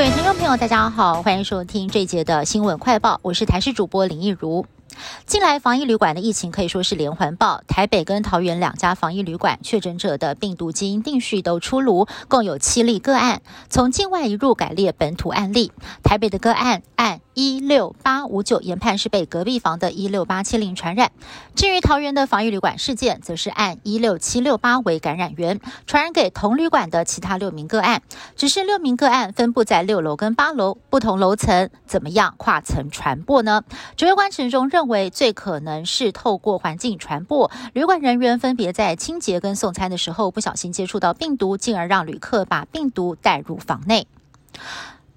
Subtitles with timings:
[0.00, 4.64] 各位听众朋友，大家好，欢迎收听这一节的新闻快报，我是台视主播林奕如。
[5.26, 15.70] 近来防疫旅馆的疫情可以说是连环爆，台北跟桃园两家防疫旅馆确诊者的病毒基因定序都出炉，共有七例个案，从境外一入改列本土案例。
[16.02, 21.12] 台北的个案按一六八五九研判是被隔壁房的一六八七零传染，
[21.54, 28.02] 至于桃园的防疫旅馆事件，则是按一六七六八为感染源，传染给同旅馆的其他六名个案，
[28.36, 33.62] 只是六名个案分布在六楼跟八楼不同楼层，怎么样跨层传播呢？
[33.96, 35.10] 指挥官陈中认为。
[35.10, 44.06] 最可能是透过环境传播，旅馆人员分别在清洁跟送餐的时候不小心接触到病毒，进而让旅客把病毒带入房内。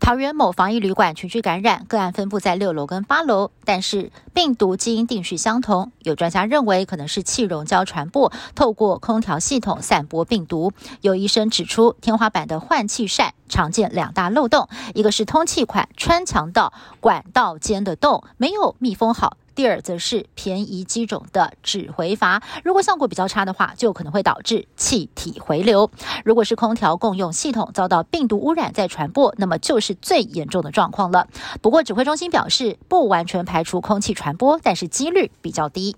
[0.04, 5.94] 桃园某防疫旅馆群聚感染个案分布在六楼跟八楼，但是病毒基因定序相同。
[6.00, 10.74] 有专家认为可能是气溶胶传播，透过空调系统散播病毒。
[11.00, 19.38] 有医生指出，天花板的换气扇常见两大漏洞，一个是通气管穿墙到管道间的洞没有密封好。
[19.56, 25.92] 第二，则是便宜机种的止回阀，如果效果比较差的话，就可能会导致气体回流。
[26.26, 31.28] 如果是空调共用系统遭到病毒污染再传播，那么就是最严重的状况了。
[31.62, 35.96] 不过，指挥中心表示，不完全排除空气传播，但是几率比较低。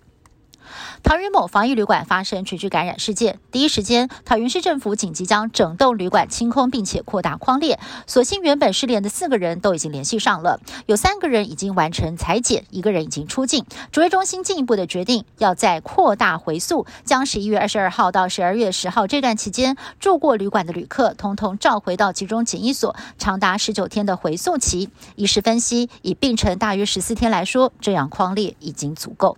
[1.04, 7.80] 桃园某防疫旅馆发生群聚感染事件，第一时间，桃园市政府紧急将整栋旅馆清空，并且扩大框列。
[8.08, 13.66] 所幸原本失联的四个人都已经联系上了，有三个人已经完成裁剪，一个人已经出境。
[13.92, 24.90] 指挥中心进一步的决定，要再扩大回溯，将十一月二十二号到十二月十号这段期间住过旅馆的旅客，通通召回到集中检疫所，长达十九天的回溯期。
[25.16, 29.38] 医师分析，以病程大约十四天来说，这样框列已经足够。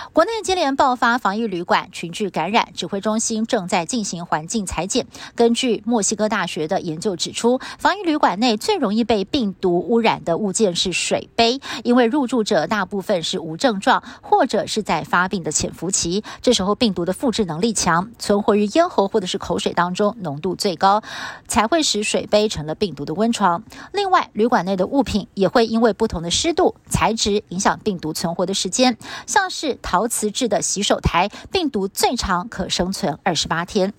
[0.13, 5.07] 国内接连爆发防疫旅馆群聚感染，指挥中心正在进行环境裁剪。
[5.35, 21.01] 根据墨西哥大学的研究指出，防疫旅馆内最容易被病毒污染的物件是水杯，因为入住者大部分是无症状或者是在发病的潜伏期，这时候病毒的复制能力强，存活于咽喉或者是口水当中，浓度最高，
[21.47, 23.63] 才会使水杯成了病毒的温床。
[23.93, 30.00] 另外，旅馆内的物品也会因为不同的湿度、材质影响病毒存活的时间，像是陶。
[30.01, 33.93] 陶瓷制的洗手台，病毒最长可生存二十八天。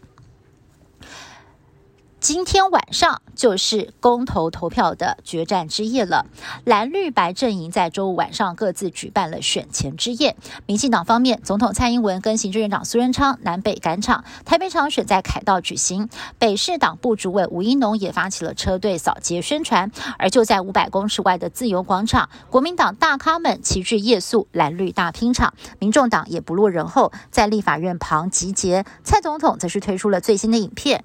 [2.22, 6.26] 今天晚上就是公投投票的决战之夜了。
[6.62, 10.36] 蓝绿白阵营在周五晚上各自举办了选前之夜。
[10.64, 16.08] 民进党方面，总统蔡英文跟行政院长苏贞昌南北赶场，台北场选在凯道举行。
[16.38, 19.90] 北市党部主委吴一农也发起了车队扫街宣传。
[20.16, 28.84] 而就在五百公尺外的自由广场，国民党大咖们齐聚夜宿蓝绿大拼场，民众党也不落人后，在立法院旁集结。
[29.02, 31.04] 蔡总统则是推出了最新的影片。